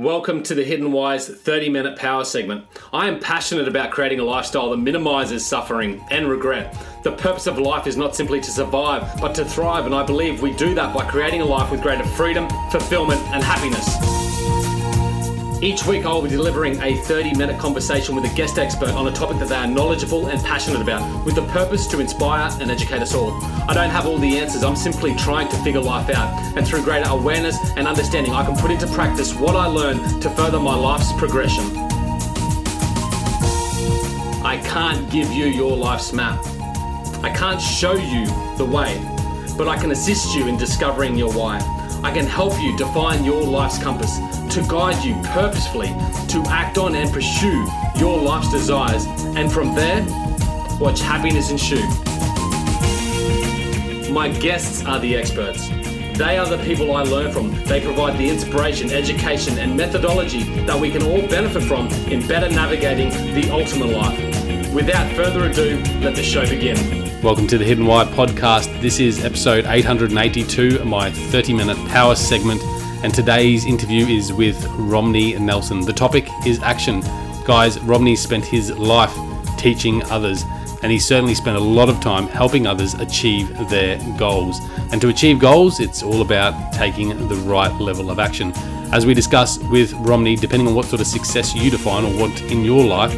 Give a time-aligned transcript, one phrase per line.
[0.00, 2.64] Welcome to the Hidden Why's 30 minute power segment.
[2.92, 6.72] I am passionate about creating a lifestyle that minimizes suffering and regret.
[7.02, 10.40] The purpose of life is not simply to survive, but to thrive, and I believe
[10.40, 14.27] we do that by creating a life with greater freedom, fulfillment, and happiness.
[15.60, 19.08] Each week, I will be delivering a 30 minute conversation with a guest expert on
[19.08, 22.70] a topic that they are knowledgeable and passionate about, with the purpose to inspire and
[22.70, 23.32] educate us all.
[23.68, 26.32] I don't have all the answers, I'm simply trying to figure life out.
[26.56, 30.30] And through greater awareness and understanding, I can put into practice what I learn to
[30.30, 31.64] further my life's progression.
[34.44, 36.38] I can't give you your life's map,
[37.24, 38.96] I can't show you the way,
[39.56, 41.77] but I can assist you in discovering your why.
[42.02, 44.18] I can help you define your life's compass
[44.54, 45.88] to guide you purposefully
[46.28, 47.66] to act on and pursue
[47.96, 49.04] your life's desires,
[49.36, 50.06] and from there,
[50.78, 51.86] watch happiness ensue.
[54.12, 55.68] My guests are the experts.
[56.18, 57.52] They are the people I learn from.
[57.64, 62.48] They provide the inspiration, education, and methodology that we can all benefit from in better
[62.48, 64.18] navigating the ultimate life.
[64.72, 67.07] Without further ado, let the show begin.
[67.20, 68.80] Welcome to the Hidden Why podcast.
[68.80, 72.62] This is episode 882, my 30 minute power segment,
[73.02, 75.80] and today's interview is with Romney Nelson.
[75.80, 77.00] The topic is action.
[77.44, 79.12] Guys, Romney spent his life
[79.58, 80.44] teaching others,
[80.84, 84.60] and he certainly spent a lot of time helping others achieve their goals.
[84.92, 88.52] And to achieve goals, it's all about taking the right level of action.
[88.92, 92.40] As we discuss with Romney, depending on what sort of success you define or want
[92.42, 93.12] in your life,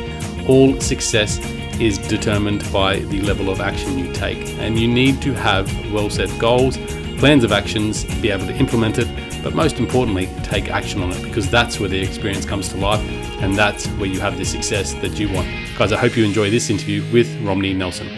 [0.49, 1.39] all success
[1.81, 4.49] is determined by the level of action you take.
[4.59, 6.77] And you need to have well set goals,
[7.19, 9.09] plans of actions, be able to implement it,
[9.43, 13.01] but most importantly, take action on it because that's where the experience comes to life
[13.41, 15.49] and that's where you have the success that you want.
[15.79, 18.09] Guys, I hope you enjoy this interview with Romney Nelson.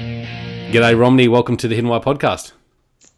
[0.73, 1.29] G'day, Romney.
[1.29, 2.53] Welcome to the Hidden Why podcast.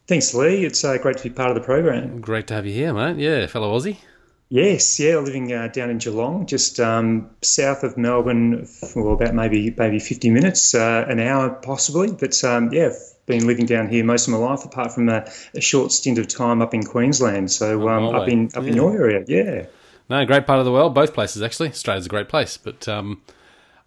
[0.06, 0.66] Thanks, Lee.
[0.66, 2.20] It's uh, great to be part of the program.
[2.20, 3.16] Great to have you here, mate.
[3.16, 3.96] Yeah, fellow Aussie.
[4.50, 9.74] Yes, yeah, living uh, down in Geelong, just um, south of Melbourne, for about maybe
[9.76, 12.12] maybe fifty minutes, uh, an hour possibly.
[12.12, 12.90] But um, yeah,
[13.26, 16.28] been living down here most of my life, apart from a, a short stint of
[16.28, 17.50] time up in Queensland.
[17.50, 18.68] So um, oh, up in up yeah.
[18.68, 19.66] in your area, yeah.
[20.10, 20.94] No, great part of the world.
[20.94, 21.70] Both places actually.
[21.70, 22.86] Australia's a great place, but.
[22.88, 23.22] Um,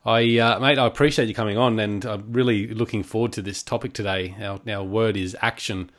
[0.06, 3.62] I, uh, mate, I appreciate you coming on, and I'm really looking forward to this
[3.62, 4.36] topic today.
[4.40, 5.90] Our, our word is action,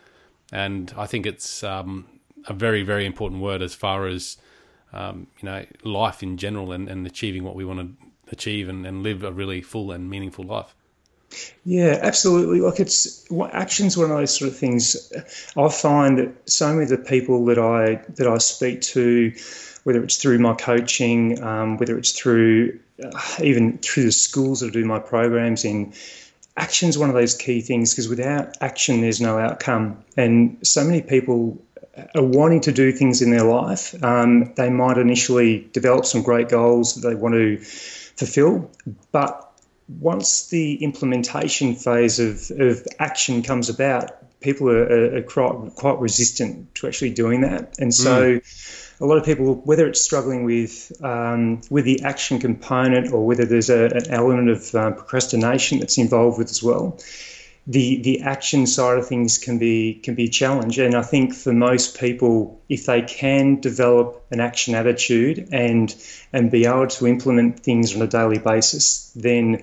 [0.51, 2.07] and I think it's um,
[2.47, 4.39] a very, very important word as far as
[4.93, 8.87] um, you know, life in general and, and achieving what we want to achieve and,
[8.87, 10.75] and live a really full and meaningful life.
[11.65, 12.61] Yeah, absolutely.
[12.61, 15.13] Like it's action's one of those sort of things.
[15.57, 19.35] I find that so many of the people that I that I speak to,
[19.85, 24.69] whether it's through my coaching, um, whether it's through uh, even through the schools that
[24.69, 25.93] I do my programs in,
[26.57, 30.03] action's one of those key things because without action, there's no outcome.
[30.17, 31.63] And so many people
[32.15, 33.95] are wanting to do things in their life.
[34.03, 38.71] Um, they might initially develop some great goals that they want to fulfill,
[39.13, 39.49] but
[39.89, 46.75] once the implementation phase of, of action comes about, people are, are quite, quite resistant
[46.77, 47.79] to actually doing that.
[47.79, 49.01] And so, mm.
[49.01, 53.45] a lot of people, whether it's struggling with um, with the action component or whether
[53.45, 56.99] there's a, an element of uh, procrastination that's involved with as well,
[57.69, 60.79] the the action side of things can be can be a challenge.
[60.79, 65.95] And I think for most people, if they can develop an action attitude and
[66.33, 69.63] and be able to implement things on a daily basis, then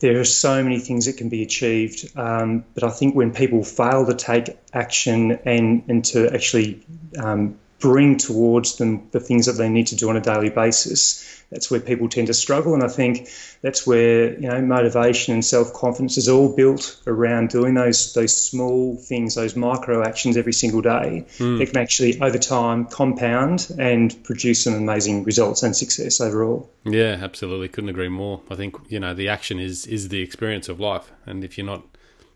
[0.00, 2.16] there are so many things that can be achieved.
[2.16, 6.86] Um, but I think when people fail to take action and and to actually
[7.18, 11.26] um, bring towards them the things that they need to do on a daily basis,
[11.50, 12.74] that's where people tend to struggle.
[12.74, 13.28] And I think
[13.62, 18.36] that's where you know motivation and self confidence is all built around doing those those
[18.36, 21.58] small things, those micro actions every single day mm.
[21.58, 26.70] that can actually over time compound and produce some amazing results and success overall.
[26.84, 27.68] Yeah, absolutely.
[27.68, 28.42] Couldn't agree more.
[28.50, 31.66] I think you know the action is is the experience of life, and if you're
[31.66, 31.84] not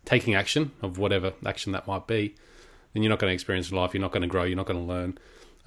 [0.03, 2.35] taking action of whatever action that might be,
[2.93, 3.93] then you're not going to experience life.
[3.93, 4.43] You're not going to grow.
[4.43, 5.17] You're not going to learn.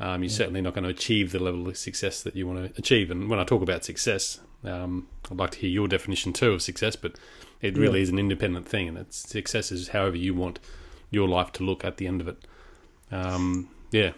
[0.01, 0.37] Um, you're yeah.
[0.37, 3.11] certainly not going to achieve the level of success that you want to achieve.
[3.11, 6.63] And when I talk about success, um, I'd like to hear your definition too of
[6.63, 7.17] success, but
[7.61, 8.05] it really yeah.
[8.05, 10.61] is an independent thing, and it's success is however you want
[11.11, 12.39] your life to look at the end of it.
[13.11, 14.13] Um, yeah.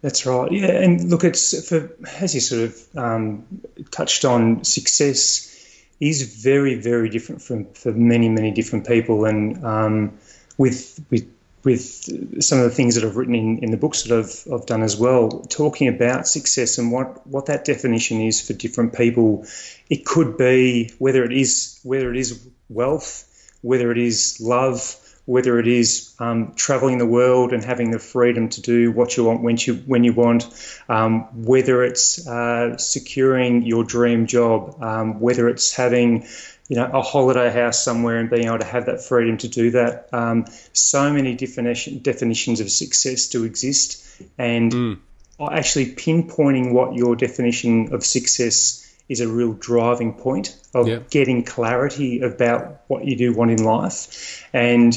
[0.00, 0.50] That's right.
[0.52, 3.44] Yeah, and look, it's for as you sort of um,
[3.90, 5.54] touched on, success
[5.98, 10.18] is very, very different from for many, many different people, and um,
[10.56, 11.28] with with
[11.68, 14.64] with some of the things that I've written in, in the books that I've, I've
[14.64, 19.44] done as well, talking about success and what, what that definition is for different people.
[19.90, 23.12] It could be whether it is whether it is wealth,
[23.60, 24.96] whether it is love,
[25.28, 29.24] whether it is um, traveling the world and having the freedom to do what you
[29.24, 30.46] want when you when you want,
[30.88, 36.26] um, whether it's uh, securing your dream job, um, whether it's having
[36.68, 39.70] you know a holiday house somewhere and being able to have that freedom to do
[39.72, 40.08] that.
[40.14, 44.98] Um, so many definition, definitions of success do exist, and mm.
[45.38, 51.00] actually pinpointing what your definition of success is a real driving point of yeah.
[51.10, 54.46] getting clarity about what you do want in life.
[54.52, 54.94] And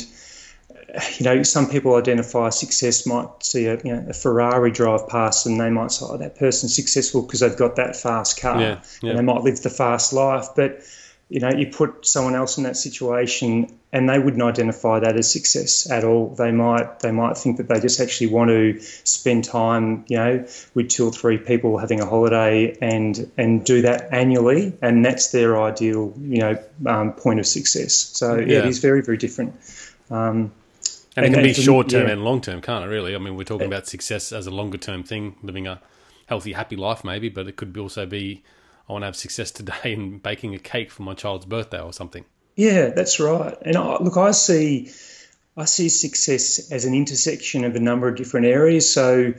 [1.18, 5.46] you know, some people identify success might see a, you know, a Ferrari drive past
[5.46, 8.82] and they might say, oh, that person's successful because they've got that fast car yeah,
[9.02, 9.12] yeah.
[9.12, 10.50] and they might live the fast life.
[10.56, 10.82] But
[11.30, 15.32] you know, you put someone else in that situation and they wouldn't identify that as
[15.32, 16.36] success at all.
[16.36, 20.46] They might they might think that they just actually want to spend time, you know,
[20.74, 25.32] with two or three people having a holiday and and do that annually, and that's
[25.32, 27.94] their ideal, you know, um, point of success.
[27.94, 29.56] So yeah, it is very very different.
[30.10, 30.52] Um,
[31.16, 32.14] and, and, it can be short term yeah.
[32.14, 32.88] and long term, can't it?
[32.88, 35.82] Really, I mean, we're talking about success as a longer term thing, living a
[36.28, 38.44] healthy, happy life, maybe, but it could also be
[38.88, 41.94] I want to have success today in baking a cake for my child's birthday or
[41.94, 42.26] something.
[42.56, 43.58] Yeah, that's right.
[43.62, 44.92] And I, look, I see,
[45.56, 48.92] I see success as an intersection of a number of different areas.
[48.92, 49.34] So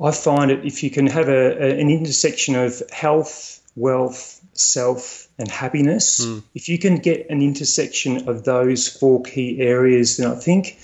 [0.00, 5.28] I find it if you can have a, a an intersection of health, wealth, self,
[5.38, 6.24] and happiness.
[6.24, 6.42] Mm.
[6.54, 10.78] If you can get an intersection of those four key areas, then I think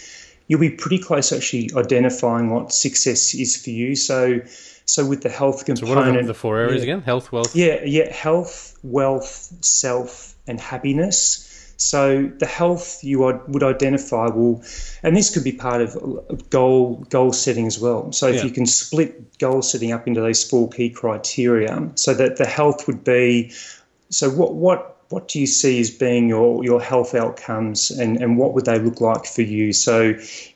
[0.47, 3.97] you'll be pretty close actually identifying what success is for you.
[3.97, 4.41] So
[4.87, 7.03] so with the health component, so what are the four areas yeah, again?
[7.03, 7.57] Health, wealth.
[7.57, 11.44] Yeah, yeah, health, wealth, self, and happiness.
[11.85, 14.65] So the health you would identify will,
[15.03, 18.11] and this could be part of goal goal setting as well.
[18.13, 18.45] So if yeah.
[18.45, 22.87] you can split goal setting up into those four key criteria, so that the health
[22.87, 23.53] would be,
[24.09, 28.39] so what what what do you see as being your, your health outcomes and, and
[28.39, 29.73] what would they look like for you?
[29.73, 30.15] So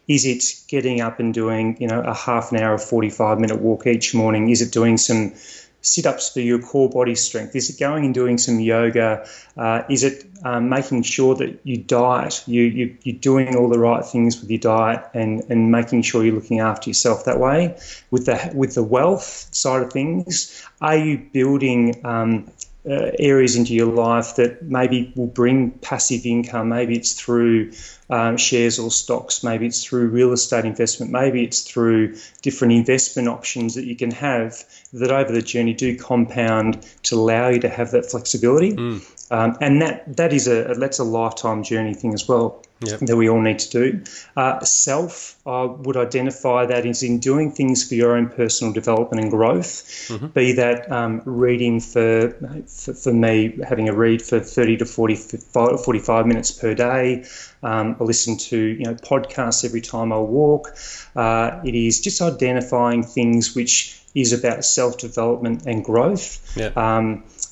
[0.08, 3.86] is it getting up and doing, you know, a half an hour, 45 minute walk
[3.86, 4.48] each morning?
[4.48, 5.34] Is it doing some
[5.80, 7.54] sit ups for your core body strength?
[7.54, 9.26] Is it going and doing some yoga?
[9.56, 13.78] Uh, is it um, making sure that you diet, you, you, you're doing all the
[13.78, 17.78] right things with your diet and, and making sure you're looking after yourself that way?
[18.10, 22.50] With the, with the wealth side of things, are you building um,
[22.88, 26.70] uh, areas into your life that maybe will bring passive income.
[26.70, 27.72] Maybe it's through
[28.10, 29.42] um, shares or stocks.
[29.42, 31.12] Maybe it's through real estate investment.
[31.12, 35.96] Maybe it's through different investment options that you can have that over the journey do
[35.98, 38.72] compound to allow you to have that flexibility.
[38.72, 39.17] Mm.
[39.30, 43.00] Um, and that that is a that's a lifetime journey thing as well yep.
[43.00, 44.02] that we all need to do.
[44.36, 49.22] Uh, self, I would identify that is in doing things for your own personal development
[49.22, 49.84] and growth.
[50.08, 50.26] Mm-hmm.
[50.28, 52.30] Be that um, reading for,
[52.66, 57.24] for, for me having a read for thirty to 40, 45 minutes per day.
[57.62, 60.76] Um, I listen to you know podcasts every time I walk.
[61.14, 66.56] Uh, it is just identifying things which is about self development and growth.
[66.56, 66.76] Yep.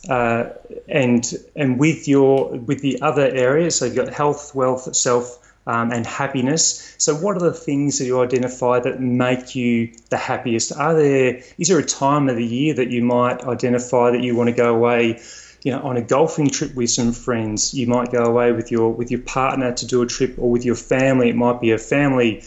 [0.08, 0.50] Uh,
[0.88, 5.90] and and with your with the other areas, so you've got health, wealth, self, um,
[5.90, 6.94] and happiness.
[6.98, 10.72] So, what are the things that you identify that make you the happiest?
[10.72, 14.36] Are there is there a time of the year that you might identify that you
[14.36, 15.20] want to go away?
[15.62, 18.92] You know, on a golfing trip with some friends, you might go away with your
[18.92, 21.30] with your partner to do a trip, or with your family.
[21.30, 22.44] It might be a family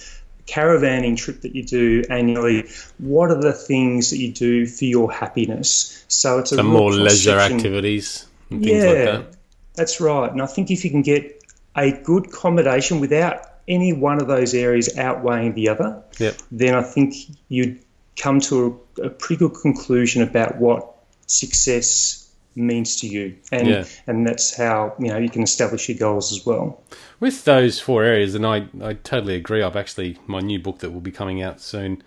[0.50, 5.12] caravanning trip that you do annually, what are the things that you do for your
[5.12, 6.04] happiness?
[6.08, 8.26] So it's a more leisure activities.
[8.50, 9.36] yeah, like that.
[9.76, 10.32] that's right.
[10.32, 11.44] And I think if you can get
[11.76, 16.36] a good combination without any one of those areas outweighing the other, yep.
[16.52, 17.14] then I think
[17.48, 17.80] you'd
[18.18, 20.96] come to a, a pretty good conclusion about what
[21.28, 22.29] success
[22.60, 23.86] means to you, and yeah.
[24.08, 26.84] and that's how you know you can establish your goals as well.
[27.20, 29.64] With those four areas, and I I totally agree.
[29.64, 32.04] I've actually my new book that will be coming out soon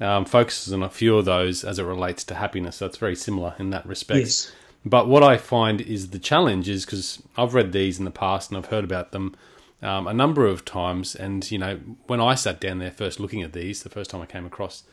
[0.00, 2.76] um, focuses on a few of those as it relates to happiness.
[2.76, 4.20] So it's very similar in that respect.
[4.20, 4.52] Yes.
[4.84, 8.50] But what I find is the challenge is because I've read these in the past
[8.50, 9.34] and I've heard about them
[9.82, 11.14] um, a number of times.
[11.14, 14.20] And, you know, when I sat down there first looking at these, the first time
[14.20, 14.84] I came across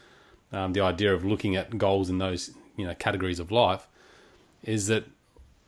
[0.53, 3.87] um, the idea of looking at goals in those, you know, categories of life,
[4.63, 5.05] is that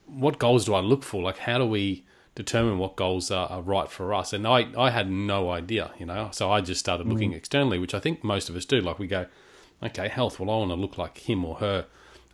[0.06, 1.22] what goals do I look for?
[1.22, 2.04] Like, how do we
[2.36, 4.34] determine what goals are, are, right for us?
[4.34, 7.38] And I, I had no idea, you know, so I just started looking mm.
[7.38, 8.82] externally, which I think most of us do.
[8.82, 9.26] Like, we go,
[9.82, 11.86] okay, health, well, I want to look like him or her.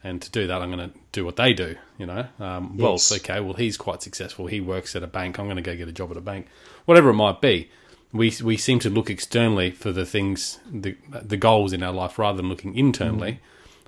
[0.02, 2.26] And to do that, I'm going to do what they do, you know.
[2.40, 3.12] Um, yes.
[3.12, 4.48] Well, okay, well, he's quite successful.
[4.48, 5.38] He works at a bank.
[5.38, 6.48] I'm going to go get a job at a bank.
[6.86, 7.70] Whatever it might be,
[8.14, 12.18] we we seem to look externally for the things, the the goals in our life,
[12.18, 13.34] rather than looking internally.
[13.34, 13.40] Mm.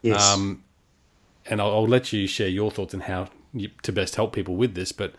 [0.02, 0.34] Yes.
[0.34, 0.64] Um,
[1.52, 4.56] and I'll, I'll, let you share your thoughts on how you, to best help people
[4.56, 4.92] with this.
[4.92, 5.14] But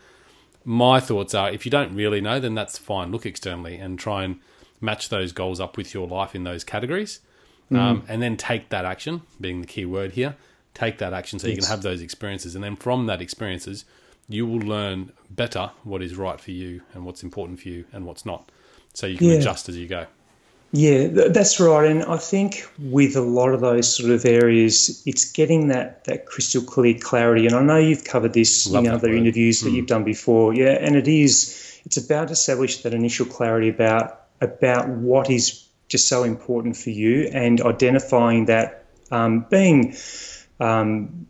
[0.65, 3.13] my thoughts are if you don't really know, then that's fine.
[3.13, 4.41] Look externally and try and
[4.81, 7.21] match those goals up with your life in those categories.
[7.71, 7.79] Mm.
[7.79, 10.35] Um, and then take that action, being the key word here.
[10.75, 11.57] Take that action so yes.
[11.57, 12.55] you can have those experiences.
[12.55, 13.85] And then from that experiences,
[14.29, 18.07] you will learn better what is right for you and what's important for you and
[18.07, 18.51] what's not.
[18.95, 19.35] So you can yeah.
[19.35, 20.07] adjust as you go.
[20.75, 21.91] Yeah, that's right.
[21.91, 26.25] And I think with a lot of those sort of areas, it's getting that, that
[26.25, 27.47] crystal clear clarity.
[27.47, 29.19] And I know you've covered this Love in other word.
[29.19, 29.75] interviews that mm.
[29.75, 30.55] you've done before.
[30.55, 36.09] Yeah, and it is, it's about establishing that initial clarity about about what is just
[36.09, 39.95] so important for you and identifying that um, being
[40.59, 41.27] um,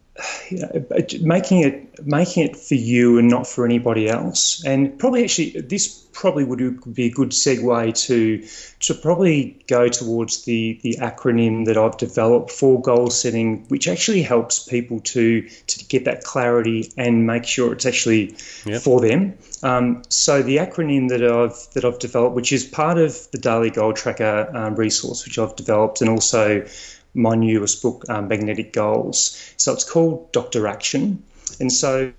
[0.51, 0.87] you know,
[1.23, 4.63] making it making it for you and not for anybody else.
[4.65, 8.47] And probably actually this probably would be a good segue to
[8.81, 14.23] to probably go towards the the acronym that I've developed for goal setting, which actually
[14.23, 18.83] helps people to to get that clarity and make sure it's actually yep.
[18.83, 19.39] for them.
[19.63, 23.71] Um, so the acronym that I've that I've developed, which is part of the Daily
[23.71, 26.67] Goal Tracker um, resource, which I've developed, and also
[27.15, 29.55] my newest book, um, Magnetic Goals.
[29.57, 30.67] So it's called Dr.
[30.67, 31.23] Action.
[31.61, 32.13] And so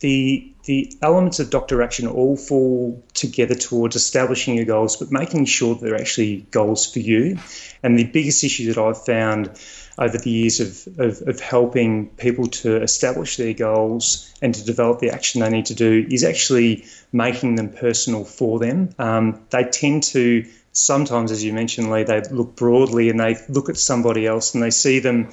[0.00, 1.82] the the elements of Dr.
[1.82, 7.00] Action all fall together towards establishing your goals, but making sure they're actually goals for
[7.00, 7.38] you.
[7.82, 9.58] And the biggest issue that I've found
[9.98, 15.00] over the years of, of, of helping people to establish their goals and to develop
[15.00, 18.90] the action they need to do is actually making them personal for them.
[18.98, 23.68] Um, they tend to sometimes, as you mentioned, Lee, they look broadly and they look
[23.70, 25.30] at somebody else and they see them.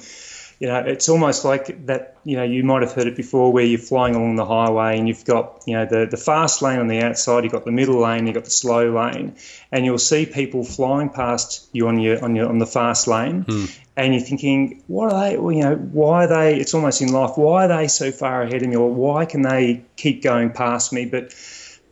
[0.60, 2.16] You know, it's almost like that.
[2.24, 5.08] You know, you might have heard it before, where you're flying along the highway and
[5.08, 8.00] you've got, you know, the the fast lane on the outside, you've got the middle
[8.00, 9.34] lane, you've got the slow lane,
[9.72, 13.42] and you'll see people flying past you on your on your on the fast lane,
[13.42, 13.80] mm.
[13.96, 15.36] and you're thinking, what are they?
[15.36, 16.60] Well, you know, why are they?
[16.60, 17.32] It's almost in life.
[17.34, 20.92] Why are they so far ahead of me, or why can they keep going past
[20.92, 21.06] me?
[21.06, 21.34] But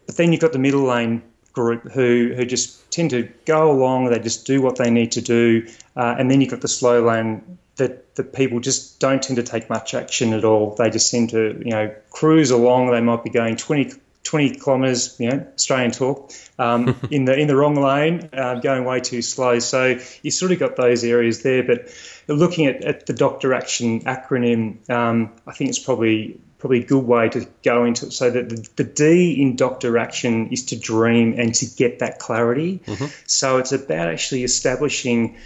[0.06, 4.06] but then you've got the middle lane group who who just tend to go along.
[4.06, 7.02] They just do what they need to do, uh, and then you've got the slow
[7.02, 10.74] lane that that people just don't tend to take much action at all.
[10.74, 12.90] They just seem to you know cruise along.
[12.90, 13.92] They might be going 20,
[14.22, 18.84] 20 kilometres, you know, Australian talk, um, in the in the wrong lane, uh, going
[18.84, 19.58] way too slow.
[19.58, 21.62] So you sort of got those areas there.
[21.62, 21.88] But
[22.28, 27.04] looking at, at the Doctor Action acronym, um, I think it's probably probably a good
[27.04, 28.12] way to go into it.
[28.12, 32.18] So that the, the D in Doctor Action is to dream and to get that
[32.18, 32.80] clarity.
[32.86, 33.06] Mm-hmm.
[33.26, 35.36] So it's about actually establishing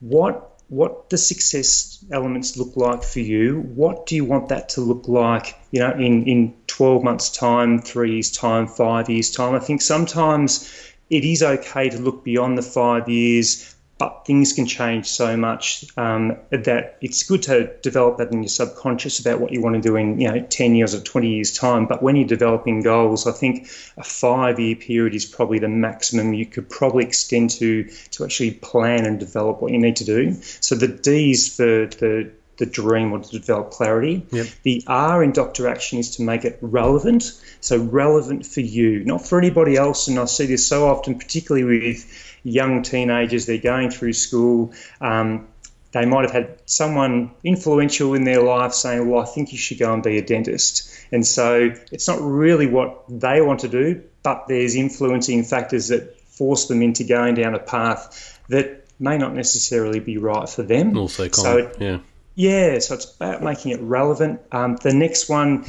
[0.00, 3.60] what what the success elements look like for you.
[3.60, 7.80] What do you want that to look like, you know, in, in 12 months' time,
[7.80, 9.56] three years' time, five years' time?
[9.56, 10.72] I think sometimes
[11.10, 15.84] it is okay to look beyond the five years, but things can change so much
[15.98, 19.82] um, that it's good to develop that in your subconscious about what you want to
[19.82, 23.26] do in you know 10 years or 20 years time but when you're developing goals
[23.26, 27.84] i think a five year period is probably the maximum you could probably extend to
[28.10, 32.30] to actually plan and develop what you need to do so the d's for the
[32.60, 34.24] the dream or to develop clarity.
[34.30, 34.46] Yep.
[34.64, 37.32] The R in Doctor Action is to make it relevant.
[37.60, 40.08] So relevant for you, not for anybody else.
[40.08, 43.46] And I see this so often, particularly with young teenagers.
[43.46, 44.72] They're going through school.
[45.00, 45.48] Um,
[45.92, 49.78] they might have had someone influential in their life saying, Well, I think you should
[49.78, 50.88] go and be a dentist.
[51.10, 56.20] And so it's not really what they want to do, but there's influencing factors that
[56.20, 60.96] force them into going down a path that may not necessarily be right for them.
[60.96, 61.72] Also, common.
[61.72, 61.98] so yeah.
[62.36, 64.40] Yeah, so it's about making it relevant.
[64.52, 65.66] Um, the next one,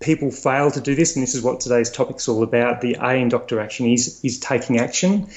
[0.00, 2.80] people fail to do this, and this is what today's topic's all about.
[2.80, 5.28] The A in Doctor Action is is taking action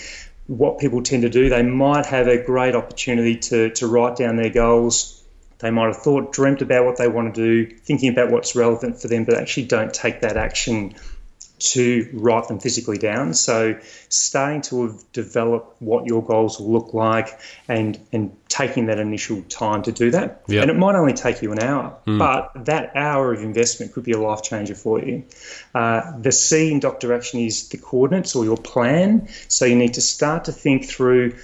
[0.48, 4.38] what people tend to do, they might have a great opportunity to, to write down
[4.38, 5.24] their goals.
[5.60, 9.02] They might have thought, dreamt about what they want to do, thinking about what's relevant
[9.02, 10.96] for them, but actually don't take that action
[11.60, 13.34] to write them physically down.
[13.34, 19.42] So starting to develop what your goals will look like and and taking that initial
[19.44, 20.44] time to do that.
[20.48, 20.62] Yep.
[20.62, 22.20] And it might only take you an hour, mm.
[22.20, 25.24] but that hour of investment could be a life changer for you.
[25.74, 29.28] Uh, the C in Doctor Action is the coordinates or your plan.
[29.48, 31.36] So you need to start to think through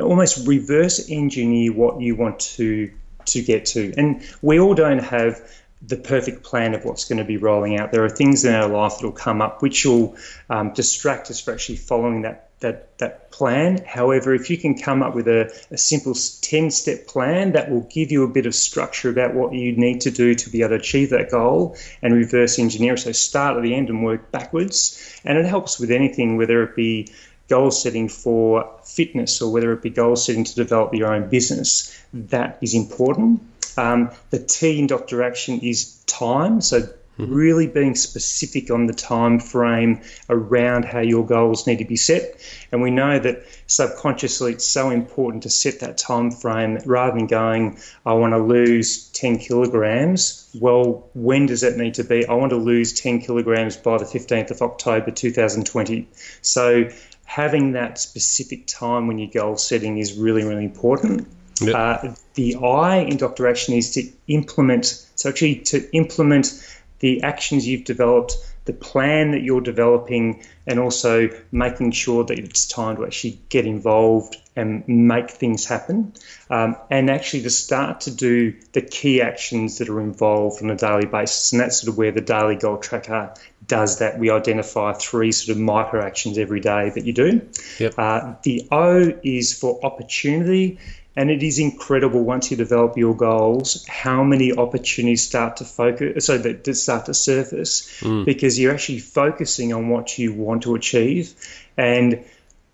[0.00, 2.90] almost reverse engineer what you want to
[3.26, 3.94] to get to.
[3.96, 5.40] And we all don't have
[5.84, 7.90] the perfect plan of what's going to be rolling out.
[7.90, 10.16] There are things in our life that will come up which will
[10.48, 13.84] um, distract us from actually following that that that plan.
[13.84, 17.80] However, if you can come up with a, a simple 10 step plan that will
[17.80, 20.70] give you a bit of structure about what you need to do to be able
[20.70, 22.96] to achieve that goal and reverse engineer.
[22.96, 25.20] So start at the end and work backwards.
[25.24, 27.12] And it helps with anything, whether it be
[27.48, 31.92] goal setting for fitness or whether it be goal setting to develop your own business.
[32.14, 33.42] That is important
[33.76, 36.60] um, the T in Doctor Action is time.
[36.60, 36.88] So
[37.18, 37.32] mm-hmm.
[37.32, 42.40] really being specific on the time frame around how your goals need to be set.
[42.70, 47.26] And we know that subconsciously it's so important to set that time frame rather than
[47.26, 50.48] going, I want to lose 10 kilograms.
[50.58, 52.26] Well, when does that need to be?
[52.26, 56.08] I want to lose 10 kilograms by the 15th of October 2020.
[56.40, 56.88] So
[57.24, 61.26] having that specific time when your goal setting is really, really important.
[61.66, 61.74] Yep.
[61.74, 66.52] Uh, the I in Doctor Action is to implement, so actually to implement
[67.00, 72.66] the actions you've developed, the plan that you're developing, and also making sure that it's
[72.66, 76.12] time to actually get involved and make things happen.
[76.48, 80.76] Um, and actually to start to do the key actions that are involved on a
[80.76, 81.52] daily basis.
[81.52, 83.34] And that's sort of where the daily goal tracker
[83.66, 84.18] does that.
[84.18, 87.48] We identify three sort of micro actions every day that you do.
[87.78, 87.94] Yep.
[87.98, 90.78] Uh, the O is for opportunity.
[91.14, 96.26] And it is incredible once you develop your goals how many opportunities start to focus,
[96.26, 98.24] so that start to surface, mm.
[98.24, 101.34] because you're actually focusing on what you want to achieve.
[101.76, 102.24] And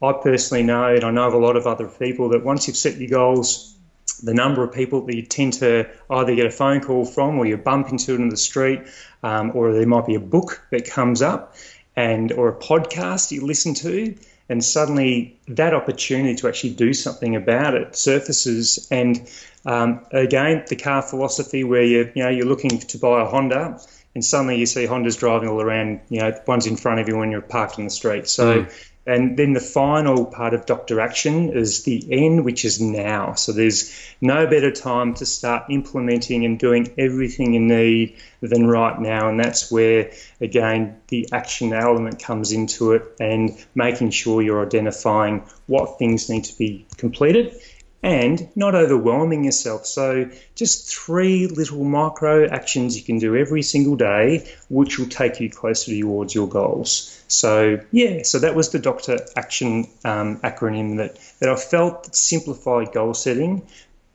[0.01, 2.77] I personally know, and I know of a lot of other people, that once you've
[2.77, 3.75] set your goals,
[4.23, 7.47] the number of people that you tend to either get a phone call from, or
[7.47, 8.81] you bump into it in the street,
[9.25, 11.57] um, or there might be a book that comes up,
[11.97, 14.15] and or a podcast you listen to,
[14.49, 18.89] and suddenly that opportunity to actually do something about it surfaces.
[18.91, 19.29] And
[19.67, 23.81] um, again, the car philosophy where you you know you're looking to buy a Honda,
[24.15, 26.01] and suddenly you see Hondas driving all around.
[26.09, 28.29] You know, one's in front of you when you're parked in the street.
[28.29, 28.63] So.
[28.63, 28.75] Mm.
[29.09, 33.33] And then the final part of Doctor Action is the N, which is now.
[33.33, 39.01] So there's no better time to start implementing and doing everything you need than right
[39.01, 39.31] now.
[39.31, 40.13] And that's where,
[40.43, 46.45] again, the action element comes into it and making sure you're identifying what things need
[46.45, 47.59] to be completed
[48.03, 49.87] and not overwhelming yourself.
[49.87, 55.41] So, just three little micro actions you can do every single day, which will take
[55.41, 57.23] you closer towards your goals.
[57.29, 62.93] So, yeah, so that was the Doctor Action um, acronym that, that I felt simplified
[62.93, 63.67] goal setting,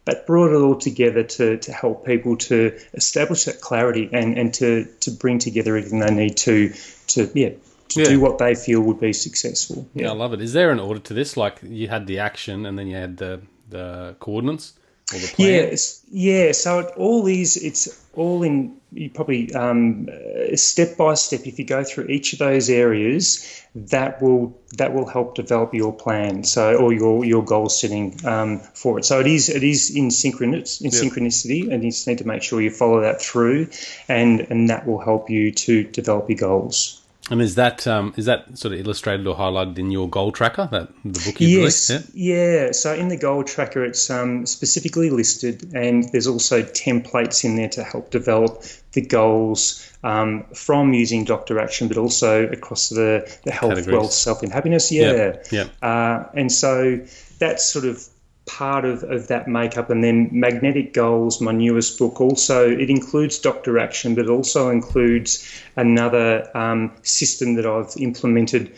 [0.05, 4.53] but brought it all together to, to help people to establish that clarity and, and
[4.55, 6.73] to, to bring together everything they need to,
[7.07, 7.49] to yeah,
[7.89, 8.05] to yeah.
[8.05, 9.88] do what they feel would be successful.
[9.93, 10.05] Yeah.
[10.05, 10.12] yeah.
[10.12, 10.41] I love it.
[10.41, 11.38] Is there an order to this?
[11.38, 14.73] Like you had the action and then you had the the coordinates
[15.13, 15.49] or the plan?
[15.49, 15.76] Yeah,
[16.12, 16.52] yeah.
[16.52, 20.10] So it all is it's all in you probably um,
[20.56, 21.41] step by step.
[21.45, 25.93] If you go through each of those areas, that will that will help develop your
[25.93, 26.43] plan.
[26.43, 29.06] So or your your goal setting um, for it.
[29.06, 32.43] So it is it is in synchronous in synchronicity, and you just need to make
[32.43, 33.69] sure you follow that through,
[34.08, 37.02] and and that will help you to develop your goals.
[37.31, 40.67] And is that um, is that sort of illustrated or highlighted in your goal tracker
[40.71, 42.13] that the book you yes, released?
[42.13, 42.65] Yeah?
[42.65, 42.71] yeah.
[42.73, 47.69] So in the goal tracker, it's um, specifically listed, and there's also templates in there
[47.69, 53.51] to help develop the goals um, from using Doctor Action, but also across the the
[53.51, 53.97] health, Categories.
[53.97, 54.91] wealth, self, and happiness.
[54.91, 55.67] Yeah, yeah.
[55.81, 56.99] Uh, and so
[57.39, 58.05] that's sort of
[58.45, 59.89] part of, of that makeup.
[59.89, 64.69] And then Magnetic Goals, my newest book, also it includes Doctor Action, but it also
[64.69, 68.75] includes another um, system that I've implemented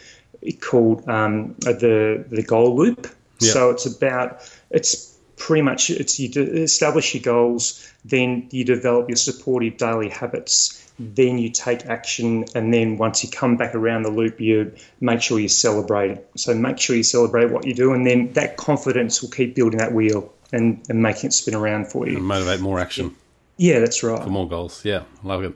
[0.62, 3.08] called um, the the Goal Loop.
[3.39, 3.51] Yep.
[3.51, 9.17] So it's about it's pretty much it's you establish your goals, then you develop your
[9.17, 14.12] supportive daily habits then you take action, and then once you come back around the
[14.12, 16.29] loop, you make sure you celebrate it.
[16.38, 19.79] So make sure you celebrate what you do, and then that confidence will keep building
[19.79, 22.17] that wheel and, and making it spin around for you.
[22.17, 23.15] And motivate more action.
[23.58, 24.23] Yeah, that's right.
[24.23, 24.86] For more goals.
[24.86, 25.55] Yeah, I love it.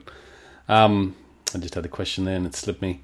[0.68, 1.16] Um,
[1.54, 3.02] I just had a question there and it slipped me.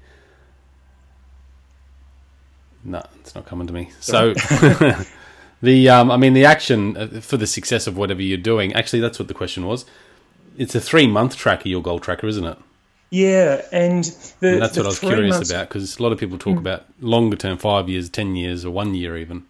[2.83, 3.89] No, it's not coming to me.
[3.99, 4.33] So,
[5.61, 8.73] the um, I mean, the action uh, for the success of whatever you're doing.
[8.73, 9.85] Actually, that's what the question was
[10.57, 12.57] it's a three month tracker, your goal tracker, isn't it?
[13.09, 14.03] Yeah, and,
[14.41, 15.49] the, and that's what I was curious months...
[15.49, 16.59] about because a lot of people talk mm.
[16.59, 19.45] about longer term, five years, ten years, or one year even.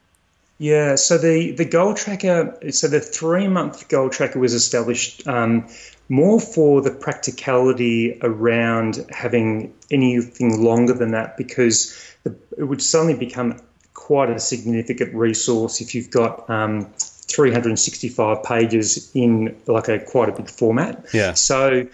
[0.60, 5.68] Yeah, so the the goal tracker, so the three month goal tracker was established um,
[6.10, 13.14] more for the practicality around having anything longer than that because the, it would suddenly
[13.14, 13.60] become
[13.94, 16.92] quite a significant resource if you've got um,
[17.28, 21.06] 365 pages in like a quite a big format.
[21.14, 21.34] Yeah.
[21.34, 21.88] So,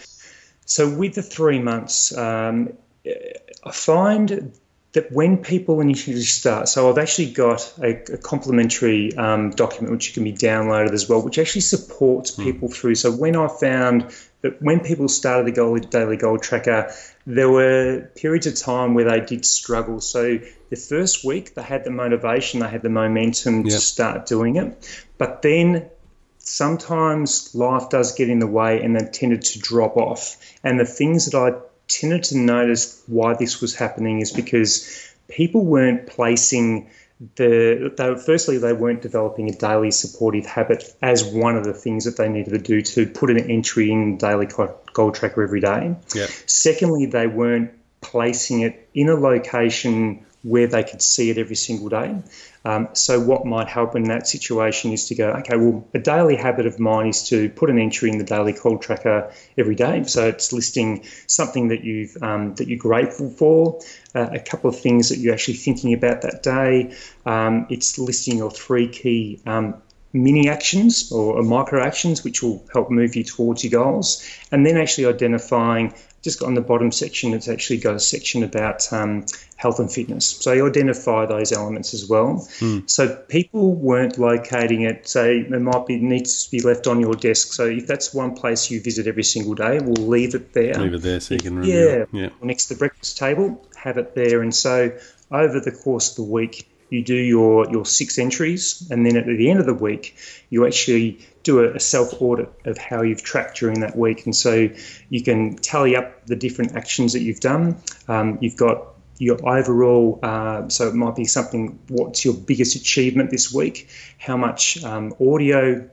[0.66, 2.74] so with the three months, um,
[3.06, 4.54] I find
[4.94, 10.14] that when people initially start, so I've actually got a, a complimentary um, document which
[10.14, 12.44] can be downloaded as well, which actually supports hmm.
[12.44, 12.74] people mm.
[12.74, 12.96] through.
[12.96, 16.94] So when I found that when people started the goal, daily goal tracker,
[17.26, 20.00] there were periods of time where they did struggle.
[20.00, 23.74] So the first week they had the motivation, they had the momentum yep.
[23.74, 25.90] to start doing it, but then
[26.38, 30.36] sometimes life does get in the way and they tended to drop off.
[30.64, 31.58] And the things that I
[32.00, 36.90] tended to notice why this was happening is because people weren't placing
[37.36, 42.06] the they, firstly they weren't developing a daily supportive habit as one of the things
[42.06, 44.48] that they needed to do to put an entry in daily
[44.94, 45.96] goal tracker every day.
[46.14, 46.30] Yep.
[46.46, 51.90] Secondly, they weren't placing it in a location where they could see it every single
[51.90, 52.22] day.
[52.66, 56.36] Um, so, what might help in that situation is to go, okay, well, a daily
[56.36, 60.04] habit of mine is to put an entry in the daily goal tracker every day.
[60.04, 63.82] So it's listing something that you've um, that you're grateful for,
[64.16, 66.96] uh, a couple of things that you're actually thinking about that day.
[67.26, 69.82] Um, it's listing your three key um,
[70.14, 74.78] mini actions or micro actions, which will help move you towards your goals, and then
[74.78, 79.26] actually identifying just on the bottom section, it's actually got a section about um,
[79.58, 80.26] health and fitness.
[80.26, 82.48] So you identify those elements as well.
[82.60, 82.90] Mm.
[82.90, 85.06] So people weren't locating it.
[85.08, 87.52] Say it might be needs to be left on your desk.
[87.52, 90.76] So if that's one place you visit every single day, we'll leave it there.
[90.76, 92.30] Leave it there so you can yeah, yeah.
[92.42, 94.42] next to the breakfast table, have it there.
[94.42, 94.98] And so
[95.30, 99.26] over the course of the week, you do your, your six entries, and then at
[99.26, 100.16] the end of the week,
[100.50, 104.26] you actually do a, a self audit of how you've tracked during that week.
[104.26, 104.70] And so
[105.10, 107.82] you can tally up the different actions that you've done.
[108.08, 113.32] Um, you've got your overall, uh, so it might be something, what's your biggest achievement
[113.32, 113.90] this week?
[114.20, 115.90] How much um, audio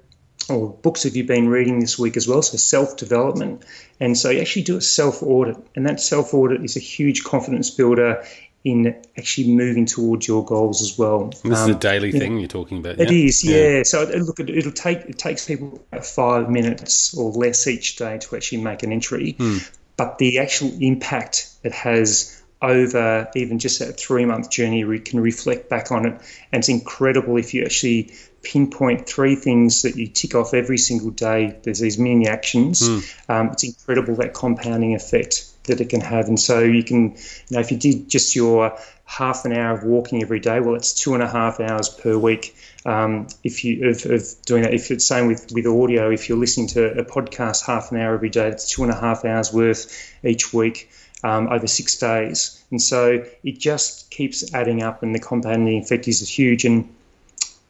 [0.49, 2.43] or books have you been reading this week as well?
[2.43, 3.65] So self development.
[4.01, 7.25] And so you actually do a self audit, and that self audit is a huge
[7.25, 8.25] confidence builder
[8.63, 11.29] in actually moving towards your goals as well.
[11.43, 13.01] This um, is a daily thing you're talking about.
[13.01, 13.57] It is, yeah.
[13.57, 13.83] yeah.
[13.85, 18.37] So look, it'll take it takes people about five minutes or less each day to
[18.37, 19.71] actually make an entry, mm.
[19.97, 25.21] but the actual impact it has over even just that three month journey, we can
[25.21, 26.13] reflect back on it,
[26.53, 31.11] and it's incredible if you actually pinpoint three things that you tick off every single
[31.11, 31.59] day.
[31.63, 32.87] There's these mini actions.
[32.87, 33.31] Mm.
[33.31, 36.29] Um, it's incredible that compounding effect that it can have.
[36.29, 37.17] And so you can, you
[37.51, 40.95] know, if you did just your half an hour of walking every day, well, it's
[40.95, 42.57] two and a half hours per week.
[42.87, 46.39] Um, if you of, of, doing that, if it's same with with audio, if you're
[46.39, 49.53] listening to a podcast half an hour every day, it's two and a half hours
[49.53, 50.91] worth each week.
[51.23, 56.09] Um, over six days, and so it just keeps adding up, and the compounding effect
[56.09, 56.65] is huge.
[56.65, 56.89] And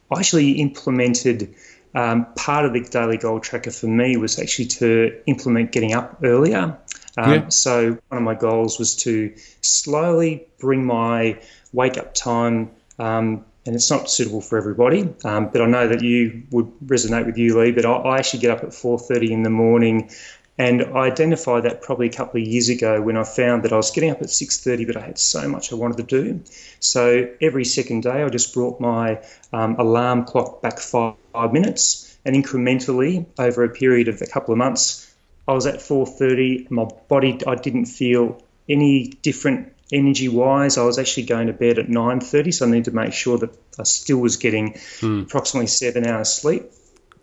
[0.08, 1.52] I actually implemented
[1.94, 6.18] um, part of the daily goal tracker for me was actually to implement getting up
[6.22, 6.78] earlier.
[7.16, 7.48] Um, yeah.
[7.48, 11.40] So one of my goals was to slowly bring my
[11.72, 12.70] wake up time.
[12.98, 17.26] Um, and it's not suitable for everybody, um, but I know that you would resonate
[17.26, 17.72] with you, Lee.
[17.72, 20.10] But I, I actually get up at 4:30 in the morning,
[20.58, 23.76] and I identified that probably a couple of years ago when I found that I
[23.76, 26.40] was getting up at 6:30, but I had so much I wanted to do.
[26.80, 29.20] So every second day, I just brought my
[29.52, 34.52] um, alarm clock back five, five minutes, and incrementally over a period of a couple
[34.52, 35.09] of months,
[35.50, 36.70] I was at 4:30.
[36.70, 40.78] My body, I didn't feel any different energy wise.
[40.78, 43.50] I was actually going to bed at 9:30, so I need to make sure that
[43.76, 45.22] I still was getting mm.
[45.22, 46.70] approximately seven hours sleep.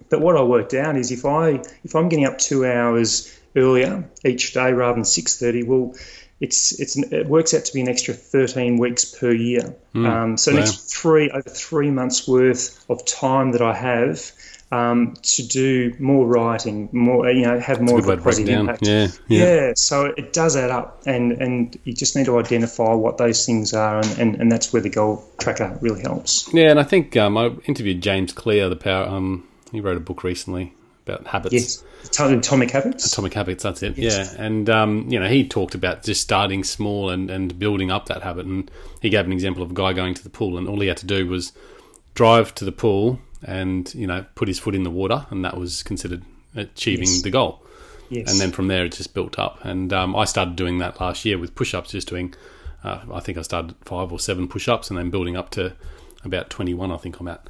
[0.09, 4.09] But what I worked out is if I if I'm getting up two hours earlier
[4.25, 5.95] each day rather than 6:30, well,
[6.41, 9.73] it's it's it works out to be an extra 13 weeks per year.
[9.95, 10.05] Mm.
[10.05, 10.59] Um, so wow.
[10.59, 14.33] next three over three months worth of time that I have
[14.71, 18.85] um, to do more writing, more you know, have more of a positive impact.
[18.85, 19.73] Yeah, yeah, yeah.
[19.75, 23.73] So it does add up, and and you just need to identify what those things
[23.73, 26.51] are, and, and, and that's where the goal tracker really helps.
[26.53, 29.05] Yeah, and I think um, I interviewed James Clear, the power.
[29.05, 30.73] Um, he wrote a book recently
[31.05, 31.53] about habits.
[31.53, 31.83] Yes,
[32.19, 33.05] Atomic Habits.
[33.05, 33.63] Atomic Habits.
[33.63, 33.97] That's it.
[33.97, 34.33] Yes.
[34.33, 38.07] Yeah, and um, you know, he talked about just starting small and and building up
[38.07, 38.69] that habit, and
[39.01, 40.97] he gave an example of a guy going to the pool, and all he had
[40.97, 41.53] to do was
[42.15, 45.57] drive to the pool and you know put his foot in the water, and that
[45.57, 46.23] was considered
[46.55, 47.21] achieving yes.
[47.21, 47.63] the goal.
[48.09, 48.31] Yes.
[48.31, 49.63] And then from there, it just built up.
[49.65, 52.33] And um, I started doing that last year with push-ups, just doing.
[52.83, 55.73] Uh, I think I started five or seven push-ups, and then building up to
[56.23, 56.91] about twenty-one.
[56.91, 57.47] I think I'm at.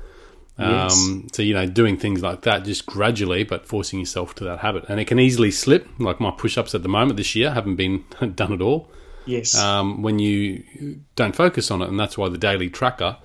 [0.57, 1.03] Yes.
[1.03, 4.59] Um, so you know, doing things like that just gradually, but forcing yourself to that
[4.59, 5.87] habit, and it can easily slip.
[5.99, 8.05] Like my push-ups at the moment this year haven't been
[8.35, 8.91] done at all.
[9.25, 9.55] Yes.
[9.55, 13.17] Um, when you don't focus on it, and that's why the daily tracker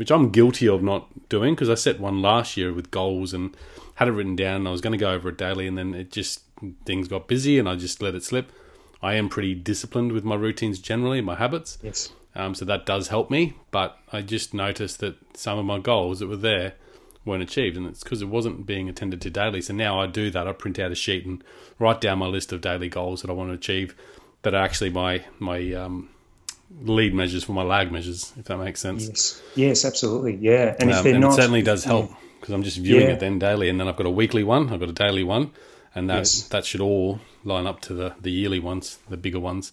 [0.00, 3.54] which I'm guilty of not doing because I set one last year with goals and
[3.96, 4.56] had it written down.
[4.56, 6.40] And I was going to go over it daily, and then it just
[6.86, 8.50] things got busy, and I just let it slip.
[9.02, 11.76] I am pretty disciplined with my routines generally, my habits.
[11.82, 12.14] Yes.
[12.34, 16.20] Um, so that does help me, but I just noticed that some of my goals
[16.20, 16.76] that were there
[17.26, 19.60] weren't achieved, and it's because it wasn't being attended to daily.
[19.60, 20.48] So now I do that.
[20.48, 21.44] I print out a sheet and
[21.78, 23.94] write down my list of daily goals that I want to achieve
[24.44, 26.08] that are actually my my um,
[26.82, 29.06] lead measures for my lag measures, if that makes sense.
[29.08, 30.76] Yes, yes, absolutely, yeah.
[30.80, 32.10] And um, if they're and not, it certainly does help.
[32.40, 33.12] Because I'm just viewing Yeah.
[33.14, 35.50] it then daily, and then I've got a weekly one, I've got a daily one,
[35.94, 36.42] and that Yes.
[36.48, 39.72] that should all line up to the the yearly ones, the bigger ones.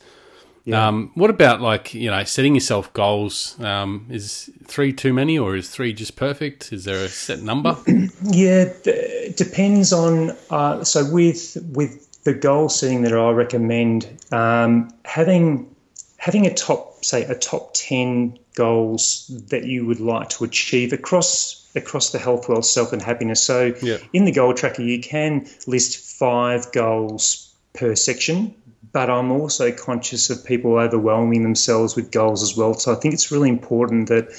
[0.65, 0.86] Yeah.
[0.86, 3.55] Um, what about like you know setting yourself goals?
[3.62, 6.73] Um, is three too many, or is three just perfect?
[6.73, 7.77] Is there a set number?
[8.23, 10.36] Yeah, th- it depends on.
[10.49, 15.73] Uh, so with with the goal setting that I recommend, um, having
[16.17, 21.63] having a top, say, a top ten goals that you would like to achieve across
[21.75, 23.41] across the health, wealth, self, and happiness.
[23.43, 23.97] So Yeah.
[24.12, 28.56] in the goal tracker, you can list five goals per section.
[28.91, 32.73] But I'm also conscious of people overwhelming themselves with goals as well.
[32.73, 34.30] So I think it's really important that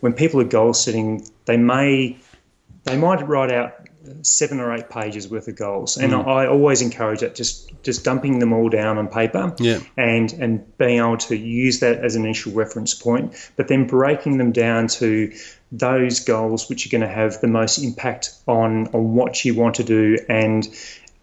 [0.00, 2.16] when people are goal setting, they may
[2.84, 3.85] they might write out
[4.22, 6.26] seven or eight pages worth of goals, and mm.
[6.26, 9.80] I always encourage that just just dumping them all down on paper, Yeah.
[9.96, 14.38] and and being able to use that as an initial reference point, but then breaking
[14.38, 15.32] them down to
[15.72, 19.76] those goals which are going to have the most impact on on what you want
[19.76, 20.68] to do and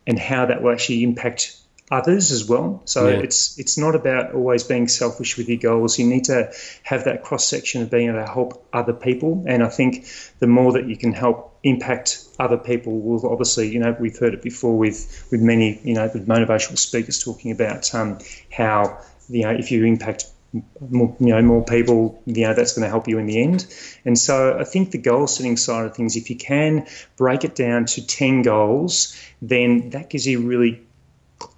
[0.06, 1.58] and how that will actually impact
[1.94, 2.82] others as well.
[2.86, 3.26] So Yeah.
[3.26, 6.00] it's it's not about always being selfish with your goals.
[6.00, 6.52] You need to
[6.82, 9.44] have that cross section of being able to help other people.
[9.48, 10.06] And I think
[10.40, 12.08] the more that you can help impact
[12.40, 16.10] other people will obviously, you know, we've heard it before with with many, you know,
[16.14, 18.18] with motivational speakers talking about um,
[18.52, 18.98] how
[19.30, 20.26] you know if you impact
[20.90, 23.66] more, you know more people you know that's going to help you in the end
[24.06, 26.86] and so i think the goal setting side of things if you can
[27.18, 30.84] break it down to 10 goals then that gives you really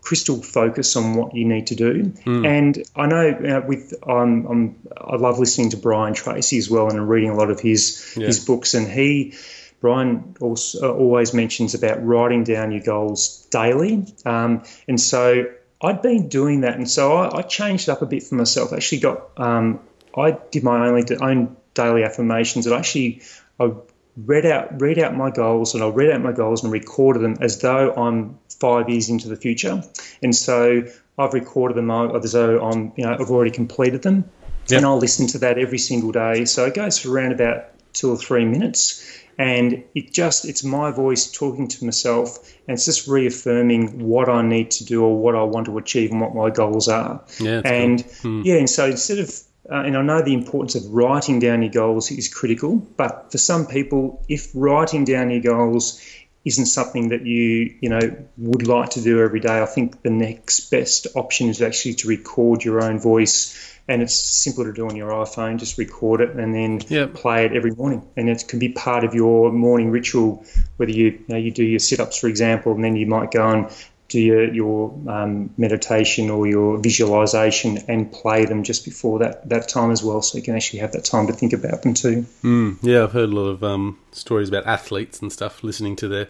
[0.01, 2.13] crystal focus on what you need to do.
[2.25, 6.89] And I know uh, with um, I'm, I love listening to Brian Tracy as well,
[6.89, 8.27] and reading a lot of his Yeah.
[8.27, 8.73] his books.
[8.73, 9.33] And he
[9.81, 14.05] Brian also uh, always mentions about writing down your goals daily.
[14.25, 15.45] Um, and so
[15.81, 18.73] I'd been doing that, and so I, I changed it up a bit for myself.
[18.73, 19.79] I actually got um,
[20.17, 22.65] I did my only own daily affirmations.
[22.65, 23.21] And actually
[23.59, 23.71] I
[24.17, 27.37] read out read out my goals and I'll read out my goals and recorded them
[27.41, 29.83] as though I'm five years into the future.
[30.23, 30.83] And so
[31.17, 34.29] I've recorded them as though I'm you know I've already completed them.
[34.67, 34.77] Yep.
[34.77, 36.45] And I'll listen to that every single day.
[36.45, 39.21] So it goes for around about two or three minutes.
[39.37, 44.41] And it just it's my voice talking to myself and it's just reaffirming what I
[44.41, 47.21] need to do or what I want to achieve and what my goals are.
[47.39, 48.43] Yeah, and Hmm.
[48.45, 49.29] yeah, and so instead of
[49.69, 53.37] uh, and I know the importance of writing down your goals is critical, but for
[53.37, 56.01] some people, if writing down your goals
[56.43, 57.99] isn't something that you you know
[58.37, 62.07] would like to do every day, I think the next best option is actually to
[62.07, 65.57] record your own voice, and it's simpler to do on your iPhone.
[65.57, 67.15] Just record it and then Yep.
[67.15, 70.45] play it every morning, and it can be part of your morning ritual.
[70.77, 73.31] Whether you you, know, you do your sit ups, for example, and then you might
[73.31, 73.69] go and
[74.07, 79.67] do your, your um, meditation or your visualization and play them just before that, that
[79.67, 82.25] time as well, so you can actually have that time to think about them too.
[82.43, 86.07] Mm, yeah, I've heard a lot of um, stories about athletes and stuff listening to
[86.07, 86.27] their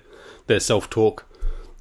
[0.47, 1.25] their self talk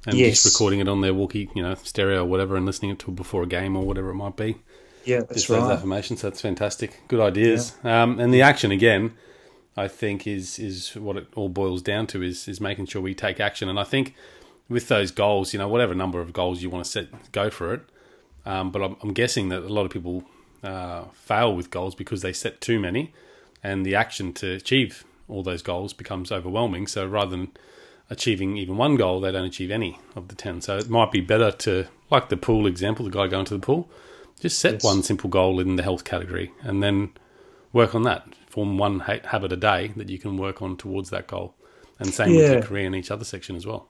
[0.07, 0.43] and Yes.
[0.43, 3.15] just recording it on their walkie, you know, stereo or whatever, and listening to it
[3.15, 4.57] before a game or whatever it might be.
[5.05, 5.73] Yeah, that's Just those right.
[5.73, 6.21] affirmations.
[6.21, 6.99] That's fantastic.
[7.07, 7.75] Good ideas.
[7.83, 9.13] Um, and the action again,
[9.77, 13.13] I think is is what it all boils down to is is making sure we
[13.13, 13.69] take action.
[13.69, 14.13] And I think
[14.69, 17.73] with those goals, you know, whatever number of goals you want to set, go for
[17.73, 17.81] it.
[18.45, 20.23] Um, but I'm, I'm guessing that a lot of people
[20.63, 23.13] uh, fail with goals because they set too many,
[23.63, 26.85] and the action to achieve all those goals becomes overwhelming.
[26.87, 27.51] So rather than
[28.09, 30.61] achieving even one goal, they don't achieve any of the ten.
[30.61, 33.59] So it might be better to, like the pool example, the guy going to the
[33.59, 33.89] pool,
[34.39, 34.83] just set Yes.
[34.83, 37.11] one simple goal in the health category and then
[37.73, 38.27] work on that.
[38.49, 41.55] Form one ha- habit a day that you can work on towards that goal.
[41.99, 42.59] And same with Yeah.
[42.59, 43.87] the career in each other section as well.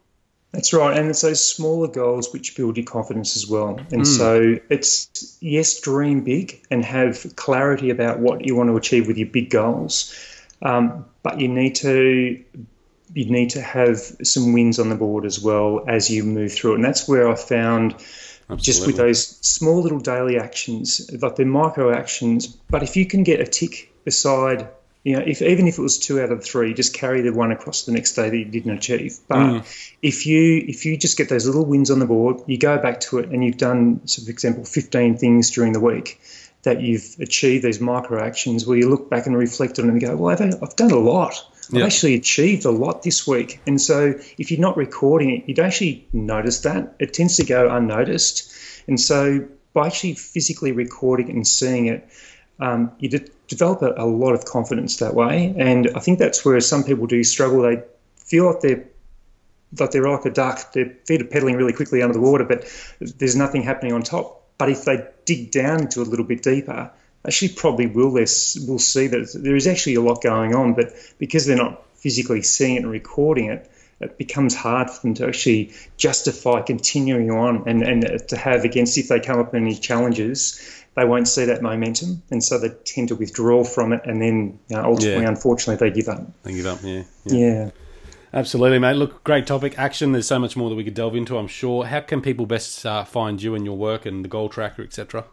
[0.56, 3.78] That's right, and it's those smaller goals which build your confidence as well.
[3.92, 9.06] And so it's yes, dream big and have clarity about what you want to achieve
[9.06, 10.16] with your big goals,
[10.62, 12.42] um, but you need to
[13.14, 16.72] you need to have some wins on the board as well as you move through
[16.72, 16.76] it.
[16.76, 17.96] And that's where I found
[18.56, 22.48] just with those small little daily actions, like they're micro actions.
[22.48, 24.70] But if you can get a tick beside,
[25.06, 27.52] you know, if even if it was two out of three, just carry the one
[27.52, 29.20] across the next day that you didn't achieve.
[29.28, 29.96] But mm.
[30.02, 33.02] if you if you just get those little wins on the board, you go back
[33.02, 36.20] to it and you've done, so for example, 15 things during the week
[36.64, 40.04] that you've achieved these micro actions where you look back and reflect on them and
[40.04, 41.36] go, well, I've, I've done a lot.
[41.70, 41.86] I've Yeah.
[41.86, 43.60] actually achieved a lot this week.
[43.68, 46.96] And so if you're not recording it, you'd actually notice that.
[46.98, 48.52] It tends to go unnoticed.
[48.88, 52.10] And so by actually physically recording it and seeing it,
[52.60, 55.54] um, you de- develop a, a lot of confidence that way.
[55.58, 57.62] And I think that's where some people do struggle.
[57.62, 57.84] They
[58.18, 58.86] feel like they're
[59.80, 60.74] like they're like a duck.
[60.74, 62.66] Their feet are pedaling really quickly under the water, but
[63.00, 64.44] there's nothing happening on top.
[64.58, 66.92] But if they dig down into a little bit deeper,
[67.26, 70.74] actually probably will they'll see that there is actually a lot going on.
[70.74, 75.14] But because they're not physically seeing it and recording it, it becomes hard for them
[75.16, 79.62] to actually justify continuing on and, and to have against if they come up with
[79.62, 84.02] any challenges, they won't see that momentum, and so they tend to withdraw from it,
[84.06, 85.30] and then you know, ultimately, Yeah.
[85.30, 86.24] unfortunately, they give up.
[86.44, 86.80] They give up.
[86.84, 87.04] Yeah.
[87.26, 87.70] Yeah.
[88.34, 88.98] Absolutely, mate.
[88.98, 89.80] Look, great topic.
[89.80, 90.12] Action.
[90.12, 91.38] There's so much more that we could delve into.
[91.38, 91.86] I'm sure.
[91.86, 95.24] How can people best uh, find you and your work and the goal tracker, etc.?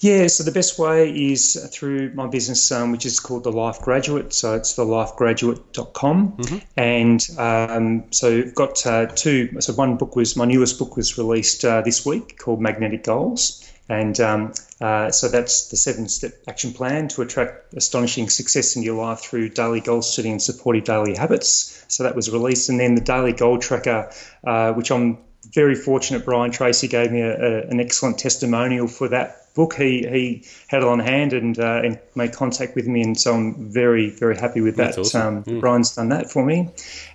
[0.00, 3.80] Yeah, so the best way is through my business, um, which is called The Life
[3.80, 4.32] Graduate.
[4.32, 6.36] So it's thelifegraduate.com.
[6.76, 9.60] And um, so I've got uh, two.
[9.60, 13.63] So one book was, my newest book was released uh, this week called Magnetic Goals.
[13.88, 18.82] And um, uh, so that's the seven step action plan to attract astonishing success in
[18.82, 21.84] your life through daily goal setting and supportive daily habits.
[21.88, 22.70] So that was released.
[22.70, 24.10] And then the daily goal tracker,
[24.42, 25.18] uh, which I'm
[25.52, 29.74] very fortunate Brian Tracy gave me a, a, an excellent testimonial for that book.
[29.74, 33.34] He he had it on hand and uh, and made contact with me, and so
[33.34, 34.98] I'm very very happy with that.
[34.98, 35.44] Awesome.
[35.46, 36.68] Um, Brian's done that for me,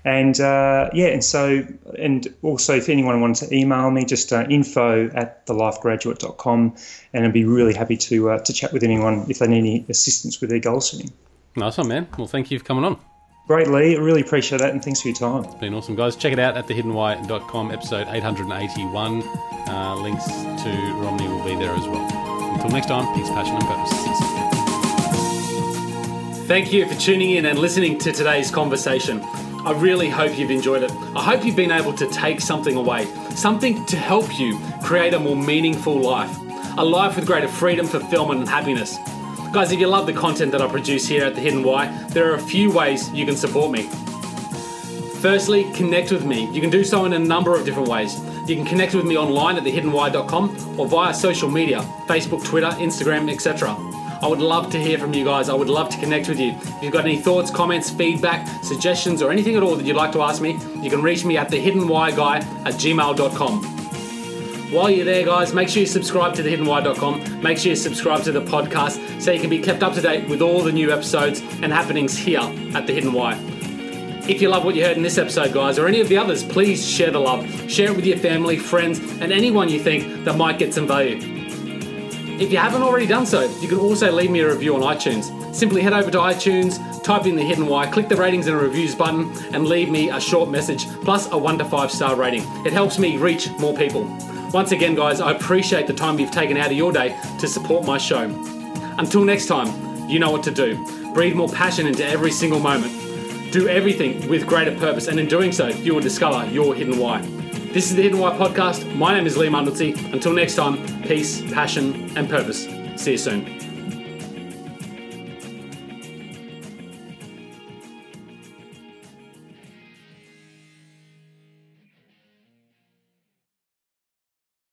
[0.03, 1.65] and uh, yeah, and so
[1.97, 6.75] and also if anyone wanted to email me, just uh, info at thelifegraduate.com,
[7.13, 9.85] and I'd be really happy to uh, to chat with anyone if they need any
[9.89, 11.11] assistance with their goal setting.
[11.55, 12.07] Nice one, man.
[12.17, 12.99] Well, thank you for coming on.
[13.49, 13.95] Great, Lee.
[13.95, 15.43] I really appreciate that, and thanks for your time.
[15.43, 16.15] It's Been awesome, guys.
[16.15, 19.23] Check it out at thehiddenwhy.com, episode 881.
[19.67, 22.28] Uh, links to Romney will be there as well.
[22.59, 23.93] Until next time, peace, passion, and purpose.
[26.45, 29.23] Thank you for tuning in and listening to today's conversation.
[29.65, 30.91] I really hope you've enjoyed it.
[31.15, 35.19] I hope you've been able to take something away, something to help you create a
[35.19, 36.37] more meaningful life,
[36.77, 38.97] a life with greater freedom, fulfillment, and happiness.
[39.53, 42.29] Guys, if you love the content that I produce here at The Hidden Why, there
[42.29, 43.83] are a few ways you can support me.
[45.21, 46.51] Firstly, connect with me.
[46.51, 48.19] You can do so in a number of different ways.
[48.49, 53.31] You can connect with me online at thehiddenwhy.com or via social media Facebook, Twitter, Instagram,
[53.31, 53.75] etc.
[54.23, 55.49] I would love to hear from you guys.
[55.49, 56.53] I would love to connect with you.
[56.53, 60.11] If you've got any thoughts, comments, feedback, suggestions, or anything at all that you'd like
[60.13, 63.63] to ask me, you can reach me at thehiddenwhyguy at gmail.com.
[64.71, 67.43] While you're there, guys, make sure you subscribe to thehiddenwhy.com.
[67.43, 70.27] Make sure you subscribe to the podcast so you can be kept up to date
[70.27, 72.41] with all the new episodes and happenings here
[72.73, 73.48] at The Hidden Why.
[74.29, 76.43] If you love what you heard in this episode, guys, or any of the others,
[76.43, 77.49] please share the love.
[77.67, 81.17] Share it with your family, friends, and anyone you think that might get some value.
[82.39, 85.55] If you haven't already done so, you can also leave me a review on iTunes.
[85.55, 88.93] Simply head over to iTunes, type in the Hidden Why, click the ratings and reviews
[88.93, 92.43] button, and leave me a short message plus a one to five star rating.
[92.67, 94.03] It helps me reach more people.
[94.53, 97.83] Once again, guys, I appreciate the time you've taken out of your day to support
[97.83, 98.25] my show.
[98.99, 100.85] Until next time, you know what to do.
[101.15, 103.08] Breathe more passion into every single moment.
[103.51, 107.21] Do everything with greater purpose, and in doing so, you will discover your hidden why.
[107.73, 108.95] This is the Hidden Why podcast.
[108.95, 109.95] My name is Lee Mundelsey.
[110.13, 112.67] Until next time, peace, passion, and purpose.
[112.95, 113.68] See you soon.